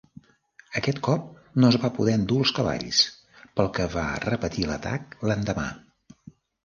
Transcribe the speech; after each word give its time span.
Aquest 0.79 1.01
cop 1.07 1.27
no 1.63 1.67
es 1.73 1.77
va 1.83 1.91
poder 1.97 2.15
endur 2.19 2.39
els 2.45 2.53
cavalls, 2.61 3.03
pel 3.59 3.69
que 3.79 3.87
va 3.97 4.07
repetir 4.25 4.67
l'atac 4.71 5.15
l'endemà. 5.31 5.69